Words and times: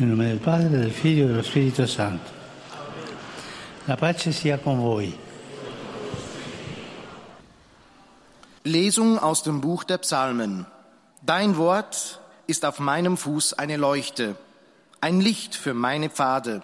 Nel 0.00 0.10
nome 0.10 0.26
del 0.26 0.38
Padre, 0.38 0.68
del 0.68 0.92
Figlio 0.92 1.24
e 1.24 1.26
dello 1.26 1.42
Spirito 1.42 1.84
Santo. 1.84 2.30
La 3.86 3.96
pace 3.96 4.30
sia 4.30 4.56
con 4.58 4.78
voi. 4.78 5.12
Lesung 8.62 9.18
aus 9.18 9.42
dem 9.42 9.60
Buch 9.60 9.82
der 9.82 9.98
Psalmen. 9.98 10.66
Dein 11.22 11.56
Wort 11.56 12.20
ist 12.46 12.64
auf 12.64 12.78
meinem 12.78 13.16
Fuß 13.16 13.54
eine 13.54 13.76
Leuchte, 13.76 14.36
ein 15.00 15.20
Licht 15.20 15.56
für 15.56 15.74
meine 15.74 16.10
Pfade. 16.10 16.62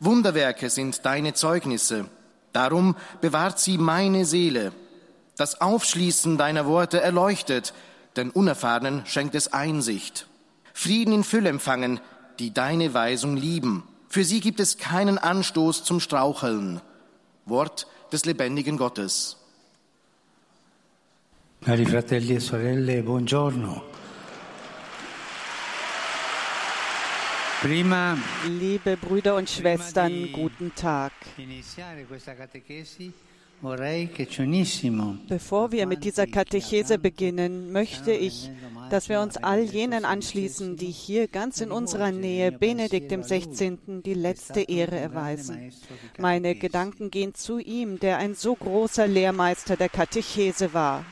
Wunderwerke 0.00 0.70
sind 0.70 1.04
deine 1.04 1.34
Zeugnisse. 1.34 2.06
Darum 2.54 2.96
bewahrt 3.20 3.58
sie 3.58 3.76
meine 3.76 4.24
Seele. 4.24 4.72
Das 5.36 5.60
Aufschließen 5.60 6.38
deiner 6.38 6.64
Worte 6.64 7.02
erleuchtet, 7.02 7.74
den 8.16 8.30
Unerfahrenen 8.30 9.04
schenkt 9.04 9.34
es 9.34 9.52
Einsicht. 9.52 10.26
Frieden 10.72 11.12
in 11.12 11.22
Fülle 11.22 11.50
empfangen, 11.50 12.00
die 12.42 12.52
deine 12.52 12.92
Weisung 12.92 13.36
lieben. 13.36 13.84
Für 14.08 14.24
sie 14.24 14.40
gibt 14.40 14.58
es 14.58 14.76
keinen 14.76 15.16
Anstoß 15.16 15.84
zum 15.84 16.00
Straucheln. 16.00 16.80
Wort 17.46 17.86
des 18.12 18.24
lebendigen 18.24 18.76
Gottes. 18.76 19.36
Cari 21.64 21.86
fratelli 21.86 22.34
e 22.34 22.40
sorelle, 22.40 23.02
buongiorno. 23.04 23.82
Prima 27.60 28.18
Liebe 28.48 28.96
Brüder 28.96 29.36
und 29.36 29.48
Schwestern, 29.48 30.32
guten 30.32 30.74
Tag. 30.74 31.12
Bevor 35.28 35.70
wir 35.70 35.86
mit 35.86 36.02
dieser 36.02 36.26
Katechese 36.26 36.98
beginnen, 36.98 37.70
möchte 37.70 38.10
ich, 38.10 38.50
dass 38.90 39.08
wir 39.08 39.20
uns 39.20 39.36
all 39.36 39.60
jenen 39.60 40.04
anschließen, 40.04 40.76
die 40.76 40.90
hier 40.90 41.28
ganz 41.28 41.60
in 41.60 41.70
unserer 41.70 42.10
Nähe 42.10 42.50
Benedikt 42.50 43.12
dem 43.12 43.22
16. 43.22 44.02
die 44.02 44.14
letzte 44.14 44.62
Ehre 44.62 44.98
erweisen. 44.98 45.72
Meine 46.18 46.56
Gedanken 46.56 47.12
gehen 47.12 47.34
zu 47.34 47.60
ihm, 47.60 48.00
der 48.00 48.18
ein 48.18 48.34
so 48.34 48.56
großer 48.56 49.06
Lehrmeister 49.06 49.76
der 49.76 49.88
Katechese 49.88 50.74
war. 50.74 51.04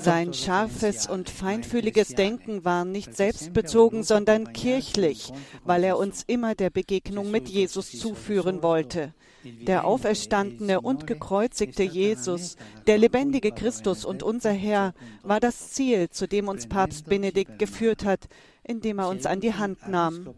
Sein 0.00 0.34
scharfes 0.34 1.06
und 1.06 1.30
feinfühliges 1.30 2.08
Denken 2.08 2.64
war 2.64 2.84
nicht 2.84 3.16
selbstbezogen, 3.16 4.02
sondern 4.02 4.52
kirchlich, 4.52 5.32
weil 5.64 5.84
er 5.84 5.98
uns 5.98 6.22
immer 6.26 6.54
der 6.54 6.70
Begegnung 6.70 7.30
mit 7.30 7.48
Jesus 7.48 7.98
zuführen 7.98 8.62
wollte. 8.62 9.14
Der 9.44 9.84
auferstandene 9.84 10.80
und 10.80 11.06
gekreuzigte 11.06 11.82
Jesus, 11.82 12.56
der 12.86 12.98
lebendige 12.98 13.52
Christus 13.52 14.04
und 14.04 14.22
unser 14.22 14.52
Herr, 14.52 14.92
war 15.22 15.40
das 15.40 15.70
Ziel, 15.70 16.10
zu 16.10 16.26
dem 16.26 16.48
uns 16.48 16.66
Papst 16.66 17.06
Benedikt 17.06 17.58
geführt 17.58 18.04
hat, 18.04 18.28
indem 18.66 18.98
er 18.98 19.08
uns 19.08 19.26
an 19.26 19.40
die 19.40 19.54
Hand 19.54 19.88
nahm. 19.88 20.34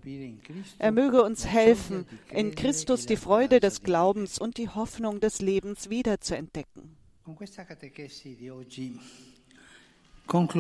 Er 0.79 0.93
möge 0.93 1.23
uns 1.23 1.47
helfen, 1.47 2.07
in 2.33 2.55
Christus 2.55 3.07
die 3.07 3.17
Freude 3.17 3.61
des 3.61 3.83
Glaubens 3.83 4.39
und 4.39 4.59
die 4.59 4.69
Hoffnung 4.69 5.21
des 5.21 5.41
Lebens 5.41 5.91
wiederzuentdecken. 5.91 6.97
Mit 10.31 10.51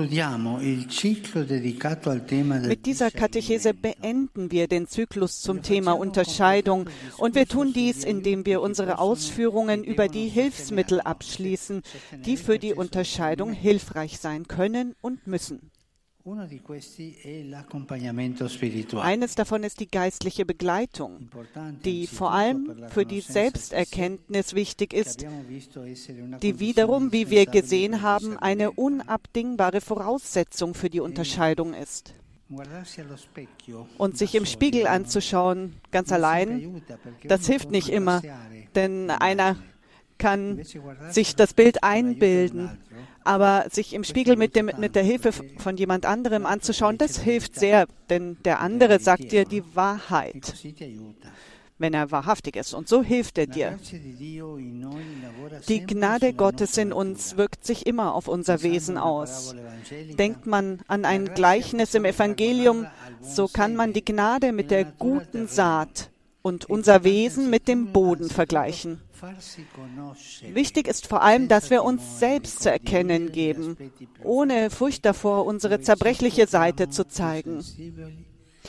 dieser 2.86 3.10
Katechese 3.10 3.74
beenden 3.74 4.50
wir 4.50 4.66
den 4.66 4.86
Zyklus 4.86 5.40
zum 5.40 5.62
Thema 5.62 5.92
Unterscheidung 5.92 6.88
und 7.18 7.34
wir 7.34 7.46
tun 7.46 7.74
dies, 7.74 8.04
indem 8.04 8.46
wir 8.46 8.62
unsere 8.62 8.98
Ausführungen 8.98 9.84
über 9.84 10.08
die 10.08 10.28
Hilfsmittel 10.28 11.02
abschließen, 11.02 11.82
die 12.24 12.38
für 12.38 12.58
die 12.58 12.72
Unterscheidung 12.72 13.52
hilfreich 13.52 14.18
sein 14.18 14.48
können 14.48 14.94
und 15.02 15.26
müssen. 15.26 15.70
Eines 19.00 19.34
davon 19.34 19.62
ist 19.62 19.80
die 19.80 19.90
geistliche 19.90 20.44
Begleitung, 20.44 21.30
die 21.84 22.06
vor 22.06 22.32
allem 22.32 22.84
für 22.88 23.06
die 23.06 23.20
Selbsterkenntnis 23.20 24.54
wichtig 24.54 24.92
ist, 24.92 25.24
die 26.42 26.60
wiederum, 26.60 27.12
wie 27.12 27.30
wir 27.30 27.46
gesehen 27.46 28.02
haben, 28.02 28.36
eine 28.36 28.72
unabdingbare 28.72 29.80
Voraussetzung 29.80 30.74
für 30.74 30.90
die 30.90 31.00
Unterscheidung 31.00 31.72
ist. 31.74 32.14
Und 33.98 34.16
sich 34.16 34.34
im 34.34 34.46
Spiegel 34.46 34.86
anzuschauen, 34.86 35.74
ganz 35.90 36.12
allein, 36.12 36.82
das 37.24 37.46
hilft 37.46 37.70
nicht 37.70 37.88
immer, 37.88 38.22
denn 38.74 39.10
einer 39.10 39.56
kann 40.18 40.60
sich 41.10 41.36
das 41.36 41.54
Bild 41.54 41.84
einbilden, 41.84 42.78
aber 43.28 43.66
sich 43.70 43.92
im 43.92 44.04
Spiegel 44.04 44.36
mit, 44.36 44.56
dem, 44.56 44.70
mit 44.78 44.94
der 44.94 45.02
Hilfe 45.02 45.32
von 45.32 45.76
jemand 45.76 46.06
anderem 46.06 46.46
anzuschauen, 46.46 46.96
das 46.96 47.18
hilft 47.18 47.56
sehr, 47.56 47.86
denn 48.08 48.38
der 48.46 48.60
andere 48.60 49.00
sagt 49.00 49.32
dir 49.32 49.44
die 49.44 49.62
Wahrheit, 49.74 50.54
wenn 51.76 51.92
er 51.92 52.10
wahrhaftig 52.10 52.56
ist. 52.56 52.72
Und 52.72 52.88
so 52.88 53.02
hilft 53.02 53.36
er 53.36 53.46
dir. 53.46 53.78
Die 55.68 55.86
Gnade 55.86 56.32
Gottes 56.32 56.78
in 56.78 56.90
uns 56.90 57.36
wirkt 57.36 57.66
sich 57.66 57.86
immer 57.86 58.14
auf 58.14 58.28
unser 58.28 58.62
Wesen 58.62 58.96
aus. 58.96 59.54
Denkt 60.18 60.46
man 60.46 60.80
an 60.88 61.04
ein 61.04 61.26
Gleichnis 61.34 61.92
im 61.94 62.06
Evangelium, 62.06 62.86
so 63.20 63.46
kann 63.46 63.76
man 63.76 63.92
die 63.92 64.06
Gnade 64.06 64.52
mit 64.52 64.70
der 64.70 64.86
guten 64.86 65.48
Saat 65.48 66.10
und 66.40 66.64
unser 66.64 67.04
Wesen 67.04 67.50
mit 67.50 67.68
dem 67.68 67.92
Boden 67.92 68.30
vergleichen. 68.30 69.02
Wichtig 70.52 70.88
ist 70.88 71.06
vor 71.06 71.22
allem, 71.22 71.48
dass 71.48 71.70
wir 71.70 71.84
uns 71.84 72.18
selbst 72.18 72.62
zu 72.62 72.70
erkennen 72.70 73.32
geben, 73.32 73.76
ohne 74.22 74.70
Furcht 74.70 75.04
davor, 75.04 75.46
unsere 75.46 75.80
zerbrechliche 75.80 76.46
Seite 76.46 76.88
zu 76.88 77.06
zeigen, 77.06 77.64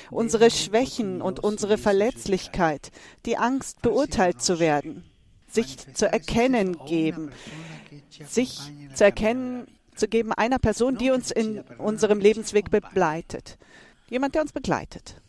unsere 0.09 0.49
Schwächen 0.51 1.21
und 1.21 1.39
unsere 1.39 1.77
Verletzlichkeit, 1.77 2.91
die 3.25 3.37
Angst, 3.37 3.81
beurteilt 3.81 4.41
zu 4.41 4.59
werden, 4.59 5.03
sich 5.47 5.77
zu 5.93 6.11
erkennen 6.11 6.77
geben, 6.85 7.31
sich 8.27 8.59
zu 8.93 9.03
erkennen 9.03 9.67
zu 9.95 10.07
geben 10.07 10.31
einer 10.31 10.59
Person, 10.59 10.97
die 10.97 11.11
uns 11.11 11.29
in 11.29 11.59
unserem 11.77 12.19
Lebensweg 12.19 12.71
begleitet. 12.71 13.57
Jemand, 14.09 14.33
der 14.33 14.41
uns 14.41 14.53
begleitet. 14.53 15.21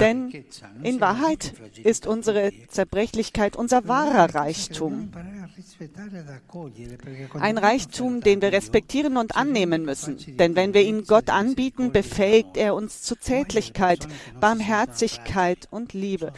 Denn 0.00 0.44
in 0.82 1.00
Wahrheit 1.00 1.54
ist 1.82 2.06
unsere 2.06 2.52
Zerbrechlichkeit 2.68 3.56
unser 3.56 3.86
wahrer 3.86 4.34
Reichtum. 4.34 5.10
Ein 7.34 7.58
Reichtum, 7.58 8.20
den 8.20 8.42
wir 8.42 8.52
respektieren 8.52 9.16
und 9.16 9.36
annehmen 9.36 9.84
müssen. 9.84 10.18
Denn 10.36 10.56
wenn 10.56 10.74
wir 10.74 10.82
ihn 10.82 11.04
Gott 11.04 11.30
anbieten, 11.30 11.92
befähigt 11.92 12.56
er 12.56 12.74
uns 12.74 13.02
zu 13.02 13.16
Zärtlichkeit, 13.16 14.08
Barmherzigkeit 14.40 15.68
und 15.70 15.92
Liebe. 15.92 16.32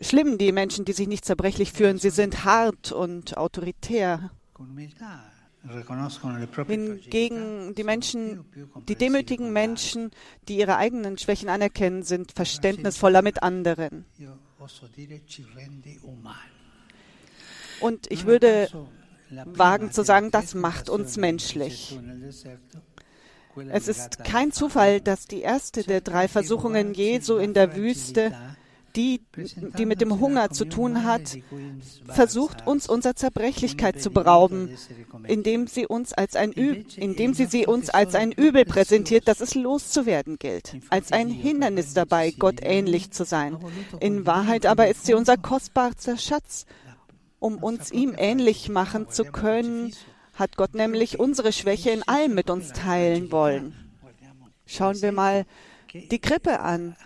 Schlimm 0.00 0.38
die 0.38 0.52
Menschen, 0.52 0.84
die 0.84 0.92
sich 0.92 1.08
nicht 1.08 1.24
zerbrechlich 1.24 1.72
fühlen. 1.72 1.98
Sie 1.98 2.10
sind 2.10 2.44
hart 2.44 2.92
und 2.92 3.36
autoritär. 3.36 4.30
Hingegen 6.66 7.74
die 7.74 7.84
Menschen, 7.84 8.44
die 8.86 8.96
demütigen 8.96 9.52
Menschen, 9.52 10.10
die 10.48 10.58
ihre 10.58 10.76
eigenen 10.76 11.16
Schwächen 11.16 11.48
anerkennen, 11.48 12.02
sind 12.02 12.32
verständnisvoller 12.32 13.22
mit 13.22 13.42
anderen. 13.42 14.04
Und 17.80 18.10
ich 18.10 18.26
würde 18.26 18.68
wagen 19.30 19.90
zu 19.90 20.04
sagen, 20.04 20.30
das 20.30 20.54
macht 20.54 20.90
uns 20.90 21.16
menschlich. 21.16 21.98
Es 23.70 23.88
ist 23.88 24.24
kein 24.24 24.52
Zufall, 24.52 25.00
dass 25.00 25.26
die 25.26 25.40
erste 25.40 25.82
der 25.82 26.00
drei 26.00 26.28
Versuchungen 26.28 26.92
Jesu 26.92 27.36
in 27.36 27.54
der 27.54 27.76
Wüste, 27.76 28.32
die, 28.96 29.20
die 29.78 29.86
mit 29.86 30.00
dem 30.00 30.20
Hunger 30.20 30.50
zu 30.50 30.64
tun 30.64 31.04
hat, 31.04 31.36
versucht 32.06 32.66
uns 32.66 32.88
unserer 32.88 33.16
Zerbrechlichkeit 33.16 34.00
zu 34.00 34.10
berauben, 34.10 34.76
indem 35.26 35.66
sie 35.66 35.86
uns 35.86 36.12
als 36.12 36.36
ein 36.36 36.52
indem 36.52 37.34
sie 37.34 37.46
sie 37.46 37.66
uns 37.66 37.90
als 37.90 38.14
ein 38.14 38.32
Übel 38.32 38.64
präsentiert, 38.64 39.28
das 39.28 39.40
es 39.40 39.54
loszuwerden 39.54 40.38
gilt, 40.38 40.76
als 40.90 41.12
ein 41.12 41.28
Hindernis 41.28 41.94
dabei, 41.94 42.30
Gott 42.30 42.60
ähnlich 42.62 43.10
zu 43.10 43.24
sein. 43.24 43.58
In 44.00 44.26
Wahrheit 44.26 44.66
aber 44.66 44.88
ist 44.88 45.06
sie 45.06 45.14
unser 45.14 45.36
kostbarster 45.36 46.16
Schatz. 46.16 46.66
Um 47.40 47.58
uns 47.58 47.90
ihm 47.92 48.14
ähnlich 48.16 48.70
machen 48.70 49.10
zu 49.10 49.24
können, 49.24 49.92
hat 50.34 50.56
Gott 50.56 50.74
nämlich 50.74 51.20
unsere 51.20 51.52
Schwäche 51.52 51.90
in 51.90 52.02
allem 52.02 52.34
mit 52.34 52.48
uns 52.48 52.72
teilen 52.72 53.30
wollen. 53.30 53.74
Schauen 54.66 55.00
wir 55.02 55.12
mal 55.12 55.44
die 55.94 56.18
Krippe 56.18 56.60
an. 56.60 56.96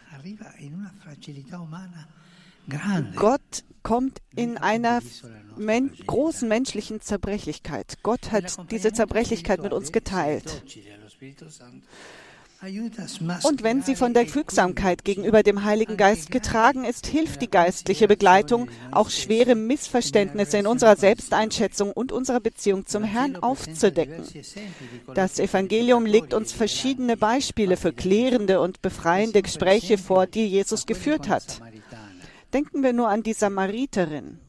Gott 3.17 3.65
kommt 3.83 4.19
in 4.35 4.59
einer 4.59 5.01
men 5.57 5.91
großen 6.07 6.49
menschlichen 6.49 7.01
Zerbrechlichkeit. 7.01 7.99
Gott 8.03 8.31
hat 8.33 8.71
diese 8.71 8.93
Zerbrechlichkeit 8.93 9.63
mit 9.63 9.73
uns 9.73 9.93
geteilt. 9.93 10.65
Und 13.45 13.63
wenn 13.63 13.83
sie 13.83 13.95
von 13.95 14.15
der 14.15 14.27
Fügsamkeit 14.27 15.05
gegenüber 15.05 15.45
dem 15.45 15.63
Heiligen 15.63 15.97
Geist 15.97 16.33
getragen 16.33 16.85
ist, 16.85 17.07
hilft 17.07 17.41
die 17.41 17.51
geistliche 17.51 18.09
Begleitung, 18.09 18.69
auch 18.91 19.11
schwere 19.11 19.55
Missverständnisse 19.55 20.59
in 20.59 20.67
unserer 20.67 20.97
Selbsteinschätzung 20.97 21.93
und 21.93 22.11
unserer 22.11 22.41
Beziehung 22.41 22.85
zum 22.87 23.05
Herrn 23.05 23.37
aufzudecken. 23.37 24.25
Das 25.15 25.39
Evangelium 25.39 26.05
legt 26.05 26.35
uns 26.35 26.53
verschiedene 26.53 27.17
Beispiele 27.17 27.77
für 27.77 27.93
klärende 27.93 28.61
und 28.61 28.83
befreiende 28.83 29.43
Gespräche 29.43 29.97
vor, 29.97 30.27
die 30.27 30.47
Jesus 30.47 30.85
geführt 30.87 31.29
hat. 31.29 31.61
Denken 32.53 32.83
wir 32.83 32.93
nur 32.93 33.09
an 33.09 33.23
die 33.23 33.35
Samariterin. 33.35 34.41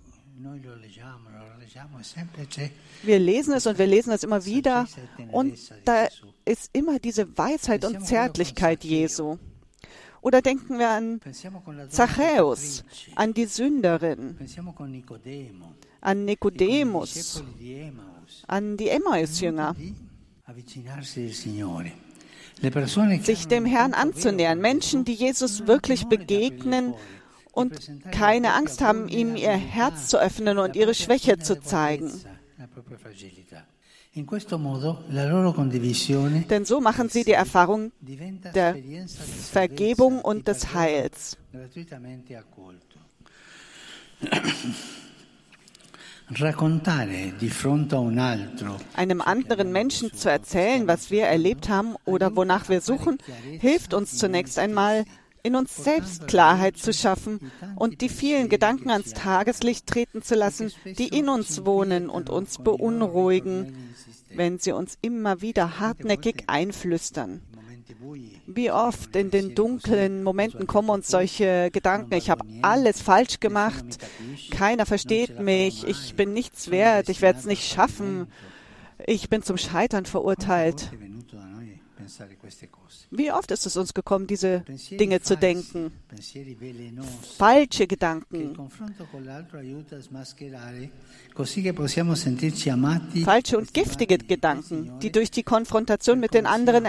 Wir 3.04 3.20
lesen 3.20 3.54
es 3.54 3.68
und 3.68 3.78
wir 3.78 3.88
lesen 3.88 4.14
es 4.14 4.24
immer 4.24 4.46
wieder. 4.46 4.88
Und 5.32 5.58
da 5.84 6.08
ist 6.46 6.70
immer 6.72 7.00
diese 7.00 7.38
Weisheit 7.38 7.84
und 7.84 8.06
Zärtlichkeit 8.06 8.84
Jesu. 8.86 9.38
Oder 10.22 10.42
denken 10.42 10.80
wir 10.80 10.90
an 10.90 11.20
Zachäus, 11.90 12.84
an 13.16 13.34
die 13.34 13.46
Sünderin, 13.46 14.38
an 16.02 16.26
Nikodemus, 16.26 17.44
an 18.48 18.78
die 18.78 18.90
Emmaus-Jünger. 18.90 19.76
Sich 23.22 23.48
dem 23.48 23.66
Herrn 23.66 23.94
anzunähern, 23.94 24.60
Menschen, 24.60 25.06
die 25.06 25.14
Jesus 25.14 25.68
wirklich 25.68 26.08
begegnen 26.08 26.94
und 27.52 27.92
keine 28.12 28.54
Angst 28.54 28.82
haben, 28.82 29.08
ihm 29.10 29.36
ihr 29.36 29.52
Herz 29.52 30.08
zu 30.08 30.20
öffnen 30.20 30.58
und 30.58 30.76
ihre 30.76 30.94
Schwäche 30.94 31.38
zu 31.40 31.60
zeigen. 31.60 32.12
Denn 36.50 36.66
so 36.66 36.82
machen 36.82 37.10
sie 37.10 37.24
die 37.24 37.32
Erfahrung 37.32 37.92
der 38.02 38.76
Vergebung 39.52 40.22
und 40.22 40.48
des 40.48 40.74
Heils. 40.74 41.38
Einem 48.96 49.22
anderen 49.22 49.72
Menschen 49.72 50.14
zu 50.14 50.30
erzählen, 50.30 50.88
was 50.88 51.10
wir 51.10 51.24
erlebt 51.24 51.70
haben 51.70 51.96
oder 52.06 52.36
wonach 52.36 52.70
wir 52.70 52.82
suchen, 52.82 53.18
hilft 53.60 53.94
uns 53.96 54.18
zunächst 54.18 54.60
einmal, 54.60 55.06
in 55.44 55.56
uns 55.56 55.76
selbst 55.76 56.28
Klarheit 56.28 56.78
zu 56.78 56.94
schaffen 56.94 57.52
und 57.76 58.02
die 58.02 58.10
vielen 58.10 58.50
Gedanken 58.50 58.90
ans 58.90 59.14
Tageslicht 59.14 59.88
treten 59.88 60.22
zu 60.22 60.36
lassen, 60.36 60.72
die 60.86 61.08
in 61.08 61.30
uns 61.30 61.66
wohnen 61.66 62.10
und 62.10 62.30
uns 62.30 62.58
beunruhigen, 62.58 63.94
wenn 64.34 64.60
sie 64.60 64.72
uns 64.72 64.98
immer 65.02 65.42
wieder 65.42 65.80
hartnäckig 65.80 66.44
einflüstern. 66.48 67.42
Wie 68.46 68.72
oft 68.72 69.16
in 69.16 69.32
den 69.32 69.56
dunklen 69.56 70.24
Momenten 70.24 70.68
kommen 70.68 70.90
uns 70.90 71.08
solche 71.08 71.70
Gedanken, 71.72 72.14
ich 72.14 72.30
habe 72.30 72.46
alles 72.62 73.02
falsch 73.02 73.40
gemacht, 73.40 73.98
keiner 74.52 74.86
versteht 74.86 75.40
mich, 75.40 75.88
ich 75.88 76.16
bin 76.16 76.34
nichts 76.34 76.72
wert, 76.72 77.10
ich 77.10 77.22
werde 77.22 77.40
es 77.40 77.46
nicht 77.46 77.72
schaffen, 77.72 78.28
ich 79.06 79.30
bin 79.30 79.44
zum 79.44 79.58
Scheitern 79.58 80.06
verurteilt. 80.06 80.92
Wie 83.12 83.32
oft 83.32 83.52
ist 83.52 83.66
es 83.66 83.78
uns 83.78 83.94
gekommen, 83.94 84.28
diese 84.28 84.64
Dinge 84.92 85.22
zu 85.22 85.38
denken? 85.38 85.92
Falsche 87.38 87.88
Gedanken. 87.88 88.58
Falsche 93.24 93.58
und 93.58 93.74
giftige 93.74 94.18
Gedanken, 94.18 95.00
die 95.00 95.12
durch 95.12 95.32
die 95.32 95.44
Konfrontation 95.44 96.20
mit 96.20 96.34
den 96.34 96.46
anderen 96.46 96.86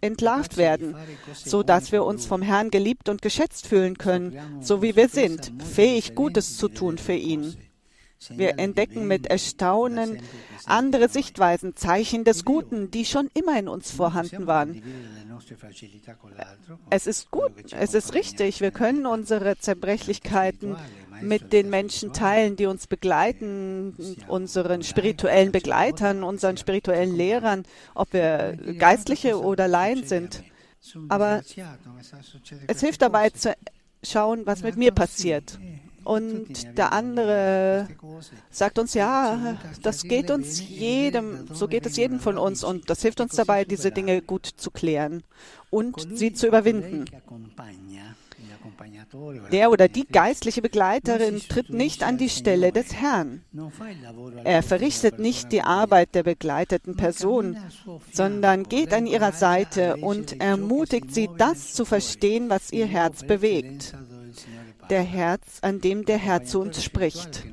entlarvt 0.00 0.56
werden, 0.56 0.96
so 1.34 1.62
dass 1.62 1.92
wir 1.92 2.04
uns 2.04 2.26
vom 2.26 2.42
Herrn 2.42 2.70
geliebt 2.70 3.08
und 3.08 3.22
geschätzt 3.22 3.66
fühlen 3.66 3.98
können, 3.98 4.36
so 4.60 4.82
wie 4.82 4.96
wir 4.96 5.08
sind, 5.08 5.52
fähig 5.62 6.14
Gutes 6.14 6.56
zu 6.56 6.68
tun 6.68 6.98
für 6.98 7.14
ihn. 7.14 7.56
Wir 8.30 8.58
entdecken 8.58 9.06
mit 9.06 9.26
Erstaunen 9.26 10.20
andere 10.64 11.08
Sichtweisen, 11.08 11.76
Zeichen 11.76 12.24
des 12.24 12.44
Guten, 12.44 12.90
die 12.90 13.04
schon 13.04 13.30
immer 13.34 13.58
in 13.58 13.68
uns 13.68 13.90
vorhanden 13.90 14.46
waren. 14.46 14.82
Es 16.90 17.06
ist 17.06 17.30
gut, 17.30 17.52
es 17.72 17.94
ist 17.94 18.14
richtig, 18.14 18.60
wir 18.60 18.70
können 18.70 19.06
unsere 19.06 19.58
Zerbrechlichkeiten 19.58 20.76
mit 21.20 21.52
den 21.52 21.70
Menschen 21.70 22.12
teilen, 22.12 22.56
die 22.56 22.66
uns 22.66 22.86
begleiten, 22.86 24.16
unseren 24.28 24.82
spirituellen 24.82 25.52
Begleitern, 25.52 26.22
unseren 26.22 26.56
spirituellen 26.56 27.14
Lehrern, 27.14 27.64
ob 27.94 28.12
wir 28.12 28.56
Geistliche 28.78 29.40
oder 29.40 29.68
Laien 29.68 30.06
sind. 30.06 30.42
Aber 31.08 31.42
es 32.66 32.80
hilft 32.80 33.02
dabei 33.02 33.30
zu 33.30 33.54
schauen, 34.02 34.46
was 34.46 34.62
mit 34.62 34.76
mir 34.76 34.92
passiert 34.92 35.58
und 36.06 36.78
der 36.78 36.92
andere 36.92 37.88
sagt 38.50 38.78
uns, 38.78 38.94
ja, 38.94 39.58
das 39.82 40.04
geht 40.04 40.30
uns 40.30 40.60
jedem, 40.60 41.48
so 41.52 41.66
geht 41.66 41.84
es 41.84 41.96
jedem 41.96 42.20
von 42.20 42.38
uns 42.38 42.62
und 42.62 42.88
das 42.88 43.02
hilft 43.02 43.20
uns 43.20 43.34
dabei, 43.34 43.64
diese 43.64 43.90
Dinge 43.90 44.22
gut 44.22 44.46
zu 44.46 44.70
klären 44.70 45.24
und 45.70 46.16
sie 46.16 46.32
zu 46.32 46.46
überwinden. 46.46 47.06
Der 49.50 49.70
oder 49.70 49.88
die 49.88 50.06
geistliche 50.06 50.62
Begleiterin 50.62 51.40
tritt 51.48 51.70
nicht 51.70 52.02
an 52.02 52.18
die 52.18 52.28
Stelle 52.28 52.70
des 52.70 52.94
Herrn. 52.94 53.42
Er 54.44 54.62
verrichtet 54.62 55.18
nicht 55.18 55.50
die 55.50 55.62
Arbeit 55.62 56.14
der 56.14 56.22
begleiteten 56.22 56.96
Person, 56.96 57.56
sondern 58.12 58.64
geht 58.64 58.92
an 58.92 59.06
ihrer 59.06 59.32
Seite 59.32 59.96
und 59.96 60.40
ermutigt 60.40 61.12
sie, 61.12 61.28
das 61.36 61.72
zu 61.72 61.84
verstehen, 61.84 62.48
was 62.48 62.72
ihr 62.72 62.86
Herz 62.86 63.24
bewegt 63.24 63.94
der 64.90 65.02
Herz, 65.02 65.58
an 65.62 65.80
dem 65.80 66.04
der 66.04 66.18
Herr 66.18 66.44
zu 66.44 66.60
uns 66.60 66.82
spricht. 66.82 67.44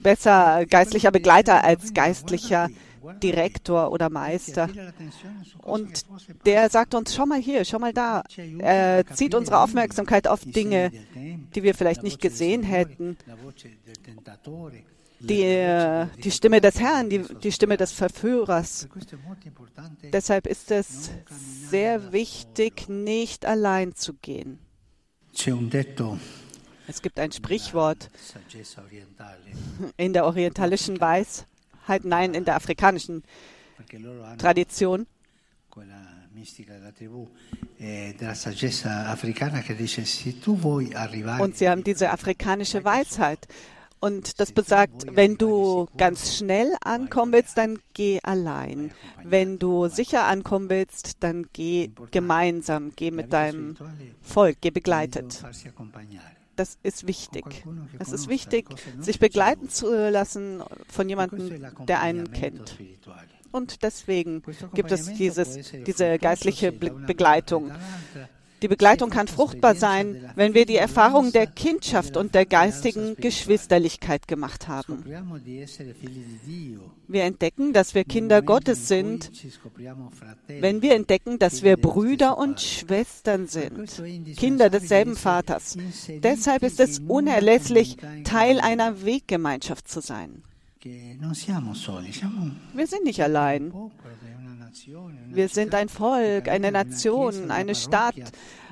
Besser 0.00 0.66
geistlicher 0.66 1.10
Begleiter 1.10 1.64
als 1.64 1.94
geistlicher 1.94 2.68
Direktor 3.22 3.92
oder 3.92 4.10
Meister. 4.10 4.68
Und 5.62 6.04
der 6.44 6.70
sagt 6.70 6.94
uns, 6.94 7.14
schau 7.14 7.26
mal 7.26 7.40
hier, 7.40 7.64
schau 7.64 7.78
mal 7.78 7.92
da. 7.92 8.24
Er 8.58 9.06
zieht 9.06 9.34
unsere 9.34 9.60
Aufmerksamkeit 9.60 10.26
auf 10.26 10.40
Dinge, 10.44 10.90
die 11.54 11.62
wir 11.62 11.74
vielleicht 11.74 12.02
nicht 12.02 12.20
gesehen 12.20 12.62
hätten 12.62 13.16
die, 15.20 16.06
die 16.22 16.30
Stimme 16.30 16.60
des 16.60 16.78
Herrn, 16.80 17.08
die, 17.08 17.22
die 17.42 17.52
Stimme 17.52 17.76
des 17.76 17.92
Verführers. 17.92 18.88
Deshalb 20.12 20.46
ist 20.46 20.70
es 20.70 21.10
sehr 21.70 22.12
wichtig, 22.12 22.88
nicht 22.88 23.46
allein 23.46 23.94
zu 23.94 24.14
gehen. 24.14 24.58
Es 26.88 27.02
gibt 27.02 27.18
ein 27.18 27.32
Sprichwort 27.32 28.10
in 29.96 30.12
der 30.12 30.24
orientalischen 30.24 31.00
Weisheit, 31.00 32.04
nein, 32.04 32.34
in 32.34 32.44
der 32.44 32.56
afrikanischen 32.56 33.22
Tradition. 34.38 35.06
Und 41.38 41.56
sie 41.56 41.68
haben 41.68 41.84
diese 41.84 42.10
afrikanische 42.10 42.84
Weisheit. 42.84 43.48
Und 44.06 44.38
das 44.38 44.52
besagt, 44.52 45.04
wenn 45.16 45.36
du 45.36 45.88
ganz 45.96 46.36
schnell 46.36 46.76
ankommen 46.80 47.32
willst, 47.32 47.58
dann 47.58 47.80
geh 47.92 48.20
allein. 48.22 48.92
Wenn 49.24 49.58
du 49.58 49.88
sicher 49.88 50.26
ankommen 50.26 50.70
willst, 50.70 51.24
dann 51.24 51.46
geh 51.52 51.90
gemeinsam, 52.12 52.92
geh 52.94 53.10
mit 53.10 53.32
deinem 53.32 53.76
Volk, 54.22 54.58
geh 54.60 54.70
begleitet. 54.70 55.42
Das 56.54 56.78
ist 56.84 57.08
wichtig. 57.08 57.64
Es 57.98 58.12
ist 58.12 58.28
wichtig, 58.28 58.68
sich 59.00 59.18
begleiten 59.18 59.70
zu 59.70 59.88
lassen 60.08 60.62
von 60.88 61.08
jemandem, 61.08 61.66
der 61.88 62.00
einen 62.00 62.30
kennt. 62.30 62.78
Und 63.50 63.82
deswegen 63.82 64.44
gibt 64.72 64.92
es 64.92 65.14
dieses, 65.14 65.72
diese 65.84 66.20
geistliche 66.20 66.70
Begleitung. 66.70 67.72
Die 68.62 68.68
Begleitung 68.68 69.10
kann 69.10 69.28
fruchtbar 69.28 69.74
sein, 69.74 70.30
wenn 70.34 70.54
wir 70.54 70.64
die 70.64 70.76
Erfahrung 70.76 71.32
der 71.32 71.46
Kindschaft 71.46 72.16
und 72.16 72.34
der 72.34 72.46
geistigen 72.46 73.16
Geschwisterlichkeit 73.16 74.26
gemacht 74.26 74.66
haben. 74.68 75.04
Wir 77.08 77.24
entdecken, 77.24 77.72
dass 77.72 77.94
wir 77.94 78.04
Kinder 78.04 78.42
Gottes 78.42 78.88
sind, 78.88 79.30
wenn 80.46 80.82
wir 80.82 80.94
entdecken, 80.94 81.38
dass 81.38 81.62
wir 81.62 81.76
Brüder 81.76 82.38
und 82.38 82.60
Schwestern 82.60 83.46
sind, 83.46 84.02
Kinder 84.36 84.70
desselben 84.70 85.16
Vaters. 85.16 85.76
Deshalb 86.08 86.62
ist 86.62 86.80
es 86.80 87.00
unerlässlich, 87.00 87.96
Teil 88.24 88.60
einer 88.60 89.04
Weggemeinschaft 89.04 89.88
zu 89.88 90.00
sein. 90.00 90.42
Wir 92.74 92.86
sind 92.86 93.04
nicht 93.04 93.22
allein. 93.22 93.72
Wir 95.28 95.48
sind 95.48 95.74
ein 95.74 95.88
Volk, 95.88 96.48
eine 96.48 96.72
Nation, 96.72 97.50
eine 97.50 97.74
Stadt, 97.74 98.14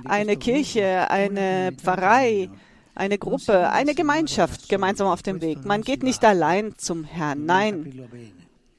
eine 0.04 0.36
Kirche, 0.36 1.10
eine 1.10 1.72
Pfarrei, 1.72 2.50
eine 2.94 3.18
Gruppe, 3.18 3.70
eine 3.70 3.94
Gemeinschaft 3.94 4.68
gemeinsam 4.68 5.08
auf 5.08 5.22
dem 5.22 5.40
Weg. 5.40 5.64
Man 5.64 5.82
geht 5.82 6.02
nicht 6.02 6.24
allein 6.24 6.74
zum 6.76 7.04
Herrn. 7.04 7.44
Nein, 7.46 8.08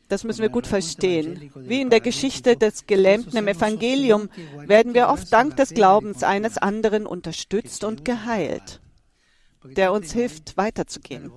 Das 0.08 0.24
müssen 0.24 0.42
wir 0.42 0.50
gut 0.50 0.68
verstehen. 0.68 1.52
Wie 1.56 1.82
in 1.82 1.90
der 1.90 2.00
Geschichte 2.00 2.56
des 2.56 2.86
Gelähmten 2.86 3.38
im 3.38 3.48
Evangelium 3.48 4.30
werden 4.68 4.94
wir 4.94 5.10
oft 5.10 5.34
dank 5.34 5.58
des 5.58 5.72
Glaubens 5.72 6.22
eines 6.22 6.60
anderen 6.60 7.08
unterstützt 7.08 7.84
und 7.84 8.06
geheilt, 8.06 8.82
der 9.64 9.92
uns 9.92 10.14
hilft, 10.14 10.58
weiterzugehen. 10.58 11.32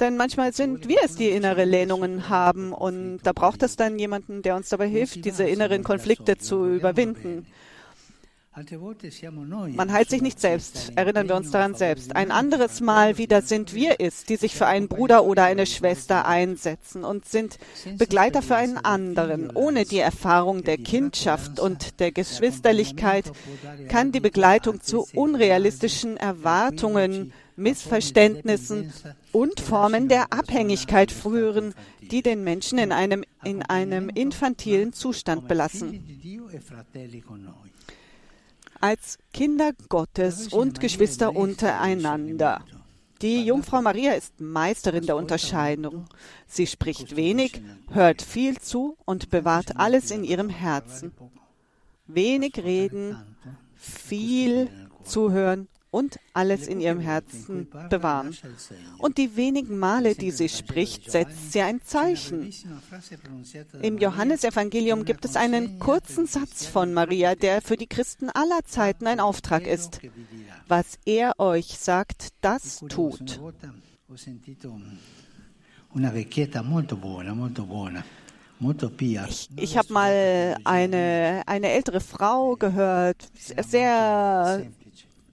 Denn 0.00 0.16
manchmal 0.16 0.54
sind 0.54 0.88
wir 0.88 0.98
es, 1.04 1.14
die 1.14 1.28
innere 1.28 1.64
Lähmungen 1.64 2.30
haben 2.30 2.72
und 2.72 3.20
da 3.22 3.32
braucht 3.32 3.62
es 3.62 3.76
dann 3.76 3.98
jemanden, 3.98 4.40
der 4.40 4.56
uns 4.56 4.70
dabei 4.70 4.88
hilft, 4.88 5.24
diese 5.26 5.44
inneren 5.44 5.84
Konflikte 5.84 6.38
zu 6.38 6.66
überwinden. 6.66 7.46
Man 9.76 9.92
heilt 9.92 10.10
sich 10.10 10.22
nicht 10.22 10.40
selbst, 10.40 10.92
erinnern 10.96 11.28
wir 11.28 11.36
uns 11.36 11.52
daran 11.52 11.74
selbst. 11.74 12.16
Ein 12.16 12.32
anderes 12.32 12.80
Mal 12.80 13.16
wieder 13.16 13.42
sind 13.42 13.74
wir 13.74 13.96
es, 14.00 14.24
die 14.24 14.36
sich 14.36 14.56
für 14.56 14.66
einen 14.66 14.88
Bruder 14.88 15.24
oder 15.24 15.44
eine 15.44 15.66
Schwester 15.66 16.26
einsetzen 16.26 17.04
und 17.04 17.26
sind 17.26 17.58
Begleiter 17.96 18.42
für 18.42 18.56
einen 18.56 18.76
anderen. 18.76 19.54
Ohne 19.54 19.84
die 19.84 20.00
Erfahrung 20.00 20.64
der 20.64 20.78
Kindschaft 20.78 21.60
und 21.60 22.00
der 22.00 22.10
Geschwisterlichkeit 22.10 23.30
kann 23.88 24.10
die 24.10 24.20
Begleitung 24.20 24.80
zu 24.80 25.06
unrealistischen 25.14 26.16
Erwartungen, 26.16 27.32
Missverständnissen 27.56 28.92
und 29.32 29.60
Formen 29.60 30.08
der 30.08 30.32
Abhängigkeit 30.32 31.12
führen, 31.12 31.74
die 32.00 32.22
den 32.22 32.44
Menschen 32.44 32.78
in 32.78 32.92
einem, 32.92 33.24
in 33.44 33.62
einem 33.62 34.08
infantilen 34.08 34.92
Zustand 34.92 35.48
belassen 35.48 36.04
als 38.80 39.18
Kinder 39.32 39.72
Gottes 39.88 40.48
und 40.48 40.80
Geschwister 40.80 41.36
untereinander. 41.36 42.64
Die 43.20 43.44
Jungfrau 43.44 43.82
Maria 43.82 44.12
ist 44.12 44.40
Meisterin 44.40 45.04
der 45.04 45.16
Unterscheidung. 45.16 46.06
Sie 46.46 46.66
spricht 46.66 47.16
wenig, 47.16 47.60
hört 47.90 48.22
viel 48.22 48.58
zu 48.58 48.96
und 49.04 49.28
bewahrt 49.28 49.76
alles 49.76 50.10
in 50.10 50.24
ihrem 50.24 50.48
Herzen. 50.48 51.12
Wenig 52.06 52.56
reden, 52.56 53.36
viel 53.74 54.70
zuhören 55.04 55.68
und 55.90 56.18
alles 56.32 56.68
in 56.68 56.80
ihrem 56.80 57.00
Herzen 57.00 57.68
bewahren. 57.88 58.36
Und 58.98 59.18
die 59.18 59.36
wenigen 59.36 59.78
Male, 59.78 60.14
die 60.14 60.30
sie 60.30 60.48
spricht, 60.48 61.10
setzt 61.10 61.52
sie 61.52 61.62
ein 61.62 61.82
Zeichen. 61.82 62.52
Im 63.82 63.98
Johannesevangelium 63.98 65.04
gibt 65.04 65.24
es 65.24 65.36
einen 65.36 65.78
kurzen 65.78 66.26
Satz 66.26 66.66
von 66.66 66.94
Maria, 66.94 67.34
der 67.34 67.60
für 67.60 67.76
die 67.76 67.86
Christen 67.86 68.30
aller 68.30 68.60
Zeiten 68.64 69.06
ein 69.06 69.20
Auftrag 69.20 69.66
ist. 69.66 70.00
Was 70.68 70.98
er 71.04 71.38
euch 71.38 71.78
sagt, 71.78 72.28
das 72.40 72.80
tut. 72.88 73.40
Ich, 79.28 79.48
ich 79.56 79.78
habe 79.78 79.92
mal 79.92 80.56
eine, 80.64 81.42
eine 81.46 81.70
ältere 81.70 82.00
Frau 82.00 82.56
gehört, 82.56 83.28
sehr 83.34 84.66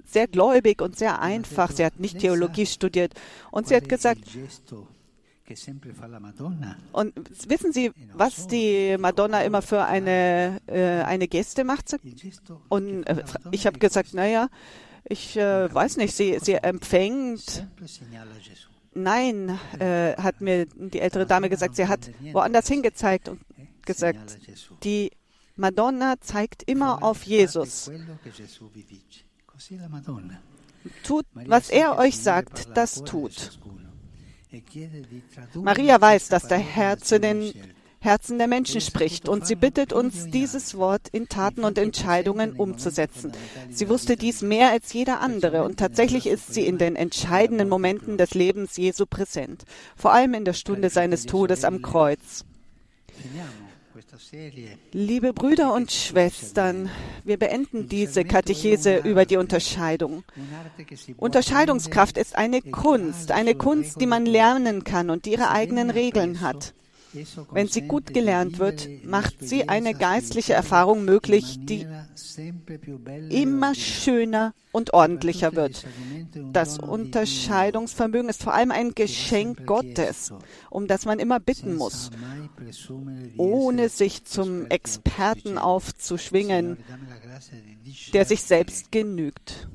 sehr 0.09 0.27
gläubig 0.27 0.81
und 0.81 0.97
sehr 0.97 1.21
einfach. 1.21 1.71
Sie 1.71 1.85
hat 1.85 1.99
nicht 1.99 2.19
Theologie 2.19 2.65
studiert. 2.65 3.13
Und 3.51 3.67
sie 3.67 3.75
hat 3.75 3.89
gesagt, 3.89 4.21
und 6.91 7.13
wissen 7.49 7.71
Sie, 7.71 7.91
was 8.13 8.47
die 8.47 8.97
Madonna 8.99 9.43
immer 9.43 9.61
für 9.61 9.85
eine, 9.85 10.59
äh, 10.67 11.03
eine 11.03 11.27
Geste 11.29 11.63
macht? 11.63 11.95
Und 12.67 13.03
äh, 13.05 13.23
ich 13.51 13.65
habe 13.65 13.79
gesagt, 13.79 14.13
naja, 14.13 14.49
ich 15.05 15.37
äh, 15.37 15.73
weiß 15.73 15.97
nicht, 15.97 16.13
sie, 16.13 16.37
sie 16.41 16.55
empfängt. 16.55 17.65
Nein, 18.93 19.57
äh, 19.79 20.17
hat 20.17 20.41
mir 20.41 20.65
die 20.65 20.99
ältere 20.99 21.25
Dame 21.25 21.49
gesagt, 21.49 21.75
sie 21.77 21.87
hat 21.87 22.11
woanders 22.33 22.67
hingezeigt 22.67 23.29
und 23.29 23.39
gesagt, 23.85 24.37
die 24.83 25.11
Madonna 25.55 26.15
zeigt 26.19 26.63
immer 26.63 27.03
auf 27.03 27.23
Jesus. 27.23 27.89
Tut, 31.03 31.25
was 31.33 31.69
er 31.69 31.97
euch 31.97 32.17
sagt, 32.17 32.69
das 32.75 33.03
tut. 33.03 33.59
Maria 35.55 35.99
weiß, 35.99 36.29
dass 36.29 36.47
der 36.47 36.59
Herr 36.59 36.97
zu 36.97 37.19
den 37.19 37.53
Herzen 37.99 38.37
der 38.37 38.47
Menschen 38.47 38.79
spricht 38.79 39.27
und 39.27 39.45
sie 39.45 39.55
bittet 39.55 39.91
uns, 39.91 40.27
dieses 40.27 40.77
Wort 40.77 41.09
in 41.09 41.27
Taten 41.27 41.63
und 41.63 41.77
Entscheidungen 41.77 42.53
umzusetzen. 42.53 43.31
Sie 43.69 43.89
wusste 43.89 44.15
dies 44.15 44.41
mehr 44.41 44.71
als 44.71 44.93
jeder 44.93 45.19
andere 45.19 45.63
und 45.63 45.77
tatsächlich 45.77 46.27
ist 46.27 46.53
sie 46.53 46.65
in 46.65 46.77
den 46.77 46.95
entscheidenden 46.95 47.67
Momenten 47.67 48.17
des 48.17 48.33
Lebens 48.33 48.77
Jesu 48.77 49.05
präsent, 49.05 49.65
vor 49.95 50.13
allem 50.13 50.35
in 50.35 50.45
der 50.45 50.53
Stunde 50.53 50.89
seines 50.89 51.25
Todes 51.25 51.63
am 51.63 51.81
Kreuz. 51.81 52.45
Liebe 54.93 55.33
Brüder 55.33 55.73
und 55.73 55.91
Schwestern, 55.91 56.89
wir 57.23 57.37
beenden 57.37 57.87
diese 57.87 58.23
Katechese 58.25 58.97
über 58.97 59.25
die 59.25 59.37
Unterscheidung. 59.37 60.23
Unterscheidungskraft 61.17 62.17
ist 62.17 62.35
eine 62.35 62.61
Kunst, 62.61 63.31
eine 63.31 63.55
Kunst, 63.55 64.01
die 64.01 64.05
man 64.07 64.25
lernen 64.25 64.83
kann 64.83 65.09
und 65.09 65.25
die 65.25 65.33
ihre 65.33 65.49
eigenen 65.49 65.89
Regeln 65.89 66.41
hat. 66.41 66.73
Wenn 67.51 67.67
sie 67.67 67.81
gut 67.81 68.13
gelernt 68.13 68.59
wird, 68.59 68.89
macht 69.03 69.35
sie 69.39 69.69
eine 69.69 69.93
geistliche 69.93 70.53
Erfahrung 70.53 71.05
möglich, 71.05 71.57
die 71.61 71.87
immer 73.29 73.75
schöner 73.75 74.53
und 74.77 74.93
ordentlicher 74.93 75.55
wird. 75.55 75.85
Das 76.53 76.77
Unterscheidungsvermögen 76.77 78.29
ist 78.29 78.43
vor 78.43 78.53
allem 78.53 78.71
ein 78.71 78.93
Geschenk 78.93 79.65
Gottes, 79.65 80.31
um 80.69 80.87
das 80.87 81.05
man 81.05 81.19
immer 81.19 81.39
bitten 81.39 81.75
muss, 81.75 82.11
ohne 83.37 83.89
sich 83.89 84.23
zum 84.23 84.67
Experten 84.67 85.57
aufzuschwingen, 85.57 86.77
der 88.13 88.25
sich 88.25 88.43
selbst 88.43 88.91
genügt. 88.91 89.67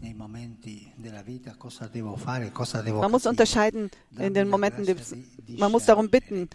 Man 3.00 3.11
muss 3.11 3.26
unterscheiden 3.26 3.90
in 4.18 4.35
den 4.35 4.49
Momenten, 4.49 4.97
man 5.59 5.73
muss 5.73 5.87
darum 5.87 6.11
bitten, 6.11 6.49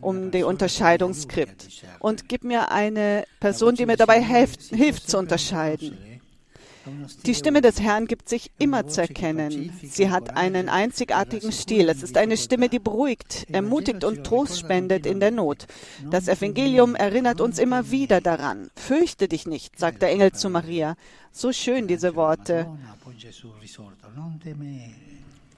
um 0.00 0.30
die 0.30 0.44
Unterscheidungsskript. 0.44 1.68
Und 1.98 2.28
gib 2.28 2.44
mir 2.44 2.70
eine 2.70 3.24
Person, 3.40 3.74
die 3.74 3.84
mir 3.84 3.96
dabei 3.96 4.22
hilft, 4.22 4.62
hilft 4.62 5.10
zu 5.10 5.18
unterscheiden. 5.18 6.11
Die 7.26 7.34
Stimme 7.34 7.60
des 7.60 7.80
Herrn 7.80 8.06
gibt 8.06 8.28
sich 8.28 8.50
immer 8.58 8.86
zu 8.86 9.02
erkennen. 9.02 9.72
Sie 9.82 10.10
hat 10.10 10.36
einen 10.36 10.68
einzigartigen 10.68 11.52
Stil. 11.52 11.88
Es 11.88 12.02
ist 12.02 12.16
eine 12.16 12.36
Stimme, 12.36 12.68
die 12.68 12.78
beruhigt, 12.78 13.46
ermutigt 13.50 14.04
und 14.04 14.24
Trost 14.24 14.58
spendet 14.58 15.06
in 15.06 15.20
der 15.20 15.30
Not. 15.30 15.66
Das 16.10 16.28
Evangelium 16.28 16.94
erinnert 16.94 17.40
uns 17.40 17.58
immer 17.58 17.90
wieder 17.90 18.20
daran. 18.20 18.70
Fürchte 18.74 19.28
dich 19.28 19.46
nicht, 19.46 19.78
sagt 19.78 20.02
der 20.02 20.10
Engel 20.10 20.32
zu 20.32 20.50
Maria. 20.50 20.96
So 21.30 21.52
schön 21.52 21.86
diese 21.86 22.14
Worte. 22.14 22.66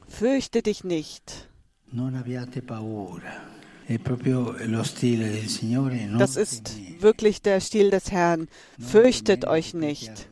Fürchte 0.08 0.62
dich 0.62 0.84
nicht. 0.84 1.48
Das 6.18 6.36
ist 6.36 6.72
wirklich 7.00 7.42
der 7.42 7.60
Stil 7.60 7.90
des 7.90 8.10
Herrn. 8.10 8.48
Fürchtet 8.78 9.46
euch 9.46 9.74
nicht. 9.74 10.28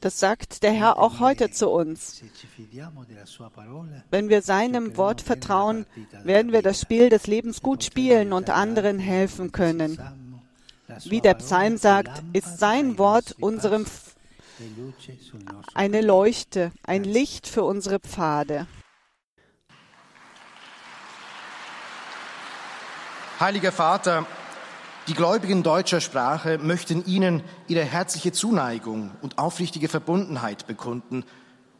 Das 0.00 0.18
sagt 0.18 0.64
der 0.64 0.72
Herr 0.72 0.98
auch 0.98 1.20
heute 1.20 1.52
zu 1.52 1.70
uns. 1.70 2.22
Wenn 4.10 4.28
wir 4.28 4.42
seinem 4.42 4.96
Wort 4.96 5.20
vertrauen, 5.20 5.86
werden 6.24 6.52
wir 6.52 6.60
das 6.60 6.80
Spiel 6.80 7.08
des 7.08 7.28
Lebens 7.28 7.62
gut 7.62 7.84
spielen 7.84 8.32
und 8.32 8.50
anderen 8.50 8.98
helfen 8.98 9.52
können. 9.52 9.98
Wie 11.04 11.20
der 11.20 11.34
Psalm 11.34 11.76
sagt, 11.76 12.22
ist 12.32 12.58
sein 12.58 12.98
Wort 12.98 13.36
unserem 13.40 13.86
eine 15.74 16.00
Leuchte, 16.02 16.72
ein 16.82 17.04
Licht 17.04 17.46
für 17.46 17.62
unsere 17.62 18.00
Pfade. 18.00 18.66
Heiliger 23.40 23.72
Vater, 23.72 24.26
die 25.08 25.14
Gläubigen 25.14 25.62
deutscher 25.64 26.00
Sprache 26.00 26.58
möchten 26.58 27.04
Ihnen 27.06 27.42
ihre 27.66 27.82
herzliche 27.82 28.30
Zuneigung 28.30 29.10
und 29.20 29.38
aufrichtige 29.38 29.88
Verbundenheit 29.88 30.66
bekunden 30.66 31.24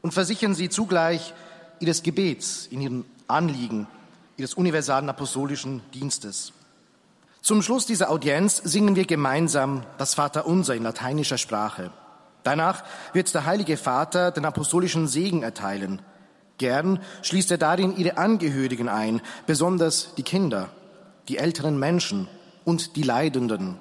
und 0.00 0.12
versichern 0.12 0.54
Sie 0.54 0.70
zugleich 0.70 1.34
Ihres 1.78 2.02
Gebets 2.02 2.66
in 2.66 2.80
Ihren 2.80 3.04
Anliegen, 3.28 3.86
Ihres 4.36 4.54
universalen 4.54 5.08
apostolischen 5.08 5.82
Dienstes. 5.94 6.52
Zum 7.42 7.62
Schluss 7.62 7.86
dieser 7.86 8.10
Audienz 8.10 8.56
singen 8.56 8.96
wir 8.96 9.04
gemeinsam 9.04 9.84
das 9.98 10.14
Vaterunser 10.14 10.74
in 10.74 10.82
lateinischer 10.82 11.38
Sprache. 11.38 11.92
Danach 12.42 12.82
wird 13.12 13.32
der 13.34 13.46
Heilige 13.46 13.76
Vater 13.76 14.32
den 14.32 14.44
apostolischen 14.44 15.06
Segen 15.06 15.44
erteilen. 15.44 16.02
Gern 16.58 17.00
schließt 17.22 17.52
er 17.52 17.58
darin 17.58 17.96
ihre 17.96 18.16
Angehörigen 18.16 18.88
ein, 18.88 19.20
besonders 19.46 20.14
die 20.16 20.24
Kinder 20.24 20.70
die 21.28 21.38
älteren 21.38 21.78
Menschen 21.78 22.28
und 22.64 22.96
die 22.96 23.02
Leidenden. 23.02 23.78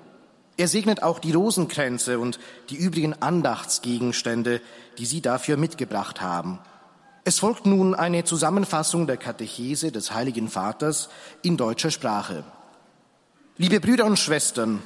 Er 0.57 0.67
segnet 0.67 1.01
auch 1.01 1.19
die 1.19 1.33
Rosenkränze 1.33 2.19
und 2.19 2.39
die 2.69 2.75
übrigen 2.75 3.13
Andachtsgegenstände, 3.21 4.61
die 4.97 5.05
Sie 5.05 5.21
dafür 5.21 5.57
mitgebracht 5.57 6.21
haben. 6.21 6.59
Es 7.23 7.39
folgt 7.39 7.65
nun 7.65 7.95
eine 7.95 8.23
Zusammenfassung 8.23 9.07
der 9.07 9.17
Katechese 9.17 9.91
des 9.91 10.13
Heiligen 10.13 10.49
Vaters 10.49 11.09
in 11.41 11.55
deutscher 11.57 11.91
Sprache. 11.91 12.43
Liebe 13.57 13.79
Brüder 13.79 14.05
und 14.05 14.17
Schwestern, 14.17 14.81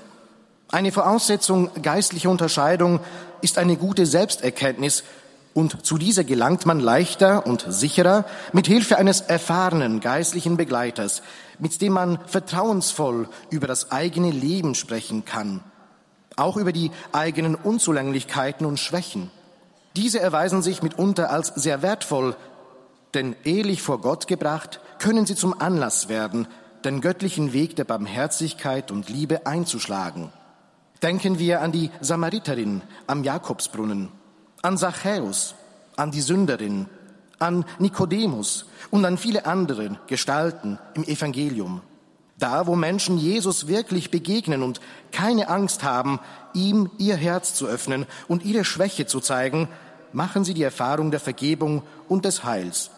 eine 0.69 0.91
Voraussetzung 0.91 1.69
geistlicher 1.81 2.29
Unterscheidung 2.29 2.99
ist 3.41 3.57
eine 3.57 3.77
gute 3.77 4.05
Selbsterkenntnis 4.05 5.03
und 5.55 5.85
zu 5.85 5.97
dieser 5.97 6.25
gelangt 6.25 6.65
man 6.65 6.81
leichter 6.81 7.47
und 7.47 7.65
sicherer 7.69 8.25
mit 8.51 8.67
Hilfe 8.67 8.97
eines 8.97 9.21
erfahrenen 9.21 10.01
geistlichen 10.01 10.57
Begleiters, 10.57 11.21
mit 11.59 11.81
dem 11.81 11.93
man 11.93 12.19
vertrauensvoll 12.27 13.29
über 13.51 13.65
das 13.65 13.89
eigene 13.89 14.31
Leben 14.31 14.75
sprechen 14.75 15.23
kann, 15.23 15.63
auch 16.35 16.57
über 16.57 16.73
die 16.73 16.91
eigenen 17.13 17.55
Unzulänglichkeiten 17.55 18.65
und 18.65 18.81
Schwächen. 18.81 19.31
Diese 19.95 20.19
erweisen 20.19 20.61
sich 20.61 20.83
mitunter 20.83 21.29
als 21.29 21.47
sehr 21.55 21.81
wertvoll, 21.81 22.35
denn 23.13 23.33
ehrlich 23.45 23.81
vor 23.81 24.01
Gott 24.01 24.27
gebracht 24.27 24.81
können 24.99 25.25
sie 25.25 25.35
zum 25.35 25.61
Anlass 25.61 26.09
werden, 26.09 26.49
den 26.83 26.99
göttlichen 26.99 27.53
Weg 27.53 27.77
der 27.77 27.85
Barmherzigkeit 27.85 28.91
und 28.91 29.07
Liebe 29.07 29.47
einzuschlagen. 29.47 30.33
Denken 31.01 31.39
wir 31.39 31.61
an 31.61 31.71
die 31.71 31.91
Samariterin 32.01 32.81
am 33.07 33.23
Jakobsbrunnen, 33.23 34.11
an 34.65 34.79
Zachäus, 34.79 35.53
an 35.95 36.09
die 36.09 36.21
Sünderin, 36.21 36.87
an 37.37 37.65
Nikodemus 37.77 38.65
und 38.89 39.05
an 39.05 39.19
viele 39.19 39.45
andere 39.45 39.99
Gestalten 40.07 40.79
im 40.95 41.03
Evangelium. 41.03 41.81
Da, 42.39 42.65
wo 42.65 42.75
Menschen 42.75 43.19
Jesus 43.19 43.67
wirklich 43.67 44.09
begegnen 44.09 44.63
und 44.63 44.81
keine 45.11 45.49
Angst 45.49 45.83
haben, 45.83 46.19
ihm 46.55 46.89
ihr 46.97 47.15
Herz 47.15 47.53
zu 47.53 47.67
öffnen 47.67 48.07
und 48.27 48.43
ihre 48.43 48.65
Schwäche 48.65 49.05
zu 49.05 49.19
zeigen, 49.19 49.69
machen 50.13 50.43
sie 50.43 50.55
die 50.55 50.63
Erfahrung 50.63 51.11
der 51.11 51.19
Vergebung 51.19 51.83
und 52.09 52.25
des 52.25 52.43
Heils. 52.43 52.89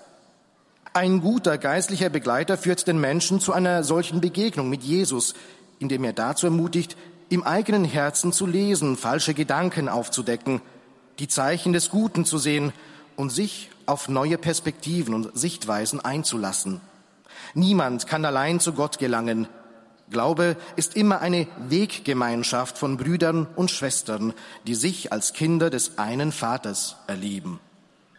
Ein 0.94 1.20
guter 1.20 1.58
geistlicher 1.58 2.10
Begleiter 2.10 2.58
führt 2.58 2.88
den 2.88 3.02
Menschen 3.02 3.42
zu 3.42 3.52
einer 3.52 3.84
solchen 3.84 4.22
Begegnung 4.22 4.70
mit 4.70 4.84
Jesus, 4.84 5.34
indem 5.80 6.06
er 6.06 6.14
dazu 6.14 6.48
ermutigt, 6.48 6.96
im 7.28 7.44
eigenen 7.44 7.84
Herzen 7.84 8.32
zu 8.32 8.46
lesen, 8.46 8.96
falsche 8.96 9.34
Gedanken 9.34 9.90
aufzudecken, 9.90 10.62
die 11.20 11.28
Zeichen 11.28 11.74
des 11.74 11.90
Guten 11.90 12.26
zu 12.26 12.38
sehen 12.38 12.74
und 13.16 13.32
sich 13.32 13.70
auf 13.86 14.10
neue 14.10 14.38
Perspektiven 14.38 15.14
und 15.14 15.38
Sichtweisen 15.38 16.00
einzulassen. 16.00 16.82
Niemand 17.54 18.08
kann 18.08 18.26
allein 18.26 18.60
zu 18.60 18.74
Gott 18.74 19.00
gelangen. 19.00 19.48
Glaube 20.10 20.56
ist 20.76 20.96
immer 20.96 21.20
eine 21.20 21.48
Weggemeinschaft 21.68 22.78
von 22.78 22.98
Brüdern 22.98 23.48
und 23.56 23.72
Schwestern, 23.72 24.34
die 24.66 24.76
sich 24.76 25.12
als 25.12 25.34
Kinder 25.34 25.70
des 25.70 25.98
einen 25.98 26.32
Vaters 26.32 26.96
erleben. 27.08 27.60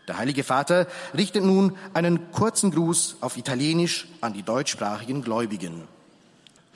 Der 0.07 0.19
Heilige 0.19 0.43
Vater 0.43 0.87
richtet 1.17 1.45
nun 1.45 1.75
einen 1.95 2.33
kurzen 2.33 2.71
Gruß 2.71 3.19
auf 3.21 3.37
Italienisch 3.37 4.09
an 4.21 4.33
die 4.33 4.43
deutschsprachigen 4.43 5.23
Gläubigen. 5.23 5.83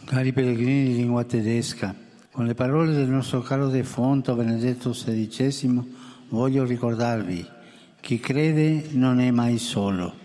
Cari 0.06 0.32
pellegrini 0.32 0.84
di 0.84 0.94
lingua 0.96 1.24
tedesca, 1.24 1.94
con 2.32 2.46
le 2.46 2.54
parole 2.54 2.92
del 2.92 3.08
nostro 3.08 3.40
caro 3.40 3.68
defunto 3.68 4.34
Benedetto 4.34 4.90
XVI 4.90 6.01
voglio 6.32 6.64
ricordarvi 6.64 7.46
chi 8.00 8.18
crede 8.18 8.88
non 8.92 9.20
è 9.20 9.30
mai 9.30 9.58
solo 9.58 10.20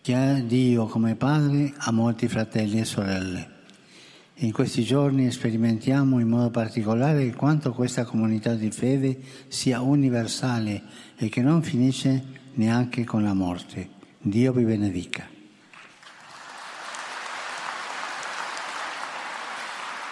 che 0.00 0.14
ha 0.14 0.34
Dio 0.34 0.86
come 0.86 1.14
Padre 1.14 1.72
a 1.76 1.90
molti 1.90 2.28
fratelli 2.28 2.80
e 2.80 2.84
sorelle. 2.84 3.54
In 4.40 4.52
questi 4.52 4.84
giorni 4.84 5.30
sperimentiamo 5.30 6.20
in 6.20 6.28
modo 6.28 6.50
particolare 6.50 7.32
quanto 7.32 7.72
questa 7.72 8.04
comunità 8.04 8.54
di 8.54 8.70
fede 8.70 9.18
sia 9.48 9.80
universale 9.80 10.82
e 11.16 11.28
che 11.28 11.42
non 11.42 11.62
finisce 11.62 12.24
neanche 12.54 13.04
con 13.04 13.22
la 13.22 13.34
morte. 13.34 13.88
Dio 14.18 14.52
vi 14.52 14.64
benedica. 14.64 15.26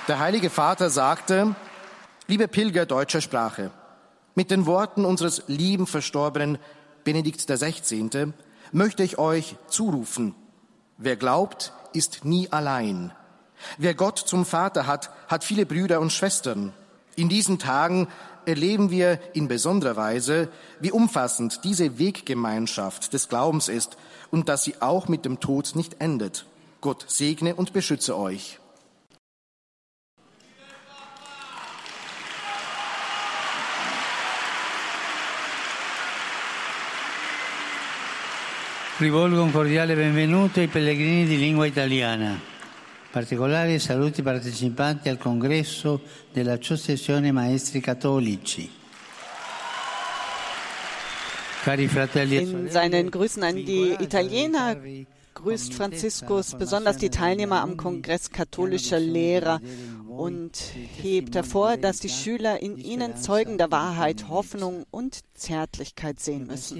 Der 0.06 0.16
Heilige 0.18 0.48
Vater 0.48 0.90
sagte, 0.90 1.54
liebe 2.26 2.48
Pilger 2.48 2.84
deutscher 2.84 3.22
Sprache, 3.22 3.70
mit 4.34 4.50
den 4.50 4.66
Worten 4.66 5.04
unseres 5.04 5.44
lieben 5.46 5.86
Verstorbenen 5.86 6.58
Benedikt 7.04 7.46
XVI 7.46 8.32
möchte 8.72 9.02
ich 9.02 9.18
euch 9.18 9.56
zurufen, 9.68 10.34
wer 10.98 11.16
glaubt, 11.16 11.72
ist 11.92 12.24
nie 12.24 12.50
allein. 12.50 13.12
Wer 13.78 13.94
Gott 13.94 14.18
zum 14.18 14.44
Vater 14.44 14.86
hat, 14.86 15.10
hat 15.28 15.44
viele 15.44 15.66
Brüder 15.66 16.00
und 16.00 16.12
Schwestern. 16.12 16.72
In 17.16 17.28
diesen 17.28 17.58
Tagen 17.58 18.08
erleben 18.46 18.90
wir 18.90 19.20
in 19.32 19.48
besonderer 19.48 19.96
Weise, 19.96 20.48
wie 20.80 20.90
umfassend 20.90 21.64
diese 21.64 21.98
Weggemeinschaft 21.98 23.12
des 23.12 23.28
Glaubens 23.28 23.68
ist 23.68 23.96
und 24.30 24.48
dass 24.48 24.64
sie 24.64 24.80
auch 24.80 25.08
mit 25.08 25.24
dem 25.24 25.40
Tod 25.40 25.76
nicht 25.76 26.00
endet. 26.00 26.46
Gott 26.80 27.04
segne 27.08 27.54
und 27.54 27.72
beschütze 27.72 28.18
euch. 28.18 28.58
Rivolgo 38.96 39.42
un 39.42 39.50
cordiale 39.50 39.96
benvenuto 39.96 40.60
ai 40.60 40.68
pellegrini 40.68 41.24
di 41.26 41.36
lingua 41.36 41.66
italiana. 41.66 42.40
Particolari 43.10 43.80
saluti 43.80 44.22
partecipanti 44.22 45.08
al 45.08 45.18
congresso 45.18 46.00
dell'Associazione 46.32 47.32
Maestri 47.32 47.80
Cattolici. 47.80 48.70
Cari 51.64 51.88
fratelli 51.88 52.36
e 52.36 52.40
In 52.42 52.70
seinen 52.70 53.10
Grüßen 53.10 53.42
an 53.42 53.56
die 53.56 53.96
Italiener 53.98 54.76
grüßt 55.34 55.74
Franziskus 55.74 56.54
besonders 56.54 56.96
die 56.96 57.10
Teilnehmer 57.10 57.62
am 57.62 57.76
Kongress 57.76 58.30
katholischer 58.30 59.00
Lehrer 59.00 59.60
und 60.06 60.56
hebt 61.02 61.34
hervor, 61.34 61.78
dass 61.78 61.98
die 61.98 62.10
Schüler 62.10 62.62
in 62.62 62.76
ihnen 62.76 63.16
Zeugen 63.16 63.58
der 63.58 63.72
Wahrheit, 63.72 64.28
Hoffnung 64.28 64.84
und 64.92 65.18
Zärtlichkeit 65.34 66.20
sehen 66.20 66.46
müssen. 66.46 66.78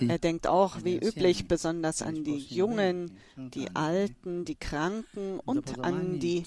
Er 0.00 0.18
denkt 0.18 0.46
auch, 0.48 0.84
wie 0.84 0.96
üblich, 0.96 1.46
besonders 1.46 2.02
an 2.02 2.24
die 2.24 2.38
Jungen, 2.38 3.12
die 3.36 3.68
Alten, 3.74 4.44
die 4.44 4.56
Kranken 4.56 5.38
und 5.44 5.78
an 5.84 6.18
die 6.18 6.42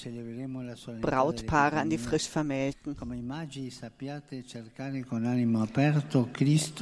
Brautpaare, 1.00 1.78
an 1.78 1.90
die 1.90 1.98
Frischvermählten. 1.98 2.98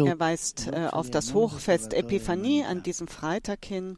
Er 0.06 0.20
weist 0.20 0.68
äh, 0.68 0.88
auf 0.92 1.12
das 1.12 1.34
Hochfest 1.36 1.94
Epiphanie 1.94 2.64
an 2.64 2.82
diesem 2.82 3.08
Freitag 3.08 3.66
hin. 3.66 3.98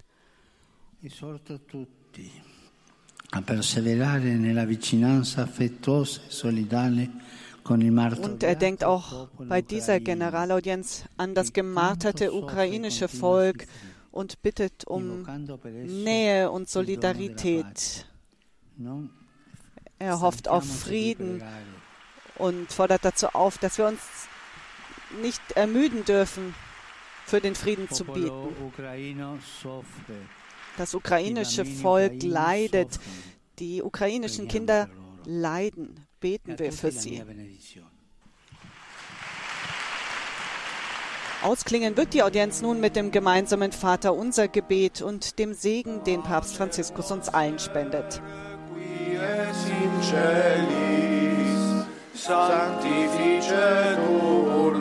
a 3.34 3.42
perseverare 3.42 4.36
nella 4.36 4.66
vicinanza 4.66 5.44
affettuosa 5.44 6.20
e 6.20 6.24
solidale 6.28 7.10
und 7.64 8.44
er 8.44 8.56
denkt 8.56 8.84
auch 8.84 9.28
bei 9.38 9.62
dieser 9.62 10.00
Generalaudienz 10.00 11.06
an 11.18 11.36
das 11.36 11.54
gemarterte 11.54 12.34
ukrainische 12.34 13.08
Volk 13.08 13.68
und 14.12 14.42
bittet 14.42 14.86
um 14.86 15.26
Nähe 15.86 16.52
und 16.52 16.70
Solidarität. 16.70 18.06
Er 20.00 20.22
hofft 20.22 20.48
auf 20.48 20.66
Frieden 20.66 21.44
und 22.38 22.72
fordert 22.72 23.06
dazu 23.06 23.28
auf, 23.28 23.58
dass 23.58 23.78
wir 23.78 23.88
uns 23.88 24.02
nicht 25.22 25.42
ermüden 25.56 26.04
dürfen, 26.06 26.56
für 27.26 27.40
den 27.40 27.56
Frieden 27.56 27.90
zu 27.90 28.06
bieten. 28.06 28.56
Das 30.78 30.96
ukrainische 30.96 31.66
Volk 31.66 32.24
leidet, 32.24 33.00
die 33.60 33.84
ukrainischen 33.84 34.48
Kinder 34.48 34.90
leiden 35.26 36.08
beten 36.22 36.58
wir 36.58 36.72
für 36.72 36.92
sie. 36.92 37.22
Ausklingen 41.44 41.98
wird 41.98 42.14
die 42.14 42.22
Audienz 42.22 42.62
nun 42.62 42.80
mit 42.80 42.96
dem 42.96 43.10
gemeinsamen 43.12 43.72
Vater 43.72 44.14
unser 44.14 44.48
Gebet 44.48 45.02
und 45.02 45.40
dem 45.40 45.56
Segen, 45.56 46.04
den 46.04 46.22
Papst 46.22 46.56
Franziskus 46.56 47.12
uns 47.12 47.30
allen 47.30 47.58
spendet. 47.58 48.22
Sanctificetur 52.14 54.76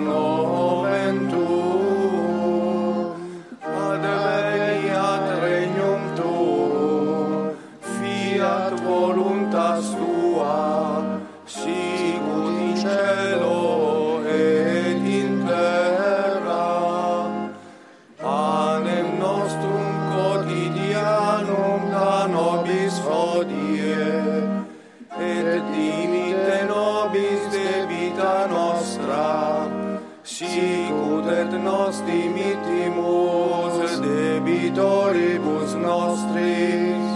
nostris, 36.10 37.14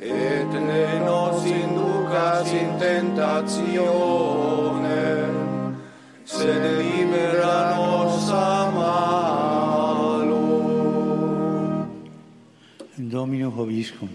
et 0.00 0.52
ne 0.68 0.98
nos 1.04 1.46
inducas 1.46 2.52
in 2.52 2.78
tentatione, 2.78 3.82
sed 6.24 6.62
libera 6.78 7.76
nos 7.76 8.30
a 8.30 8.70
malo. 8.76 10.42
Domino 12.98 13.50
hobiscum. 13.50 14.08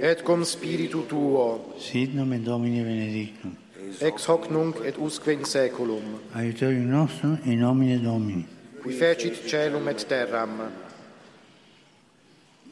Et 0.00 0.22
cum 0.22 0.44
spiritu 0.44 1.02
tuo. 1.06 1.74
Sit 1.78 2.14
nomen 2.14 2.44
Domini 2.44 2.82
benedictum. 2.82 3.56
Ex 4.00 4.24
hoc 4.26 4.50
nunc 4.50 4.76
et 4.84 4.96
usque 4.98 5.32
in 5.32 5.44
saeculum. 5.44 6.02
Aiuterium 6.34 6.86
nostrum 6.86 7.38
in 7.44 7.60
nomine 7.60 7.98
Domini. 8.02 8.46
Qui 8.82 8.92
fecit 8.92 9.34
celum 9.46 9.88
et 9.88 10.08
terram. 10.08 10.72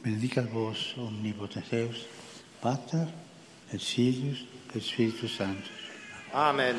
Benedicat 0.02 0.48
vos 0.52 0.94
omnipotens 0.96 1.68
Deus, 1.70 2.06
Pater 2.62 3.06
et 3.72 3.78
Filius 3.78 4.46
et 4.74 4.80
Spiritus. 4.80 5.40
Amen. 6.32 6.76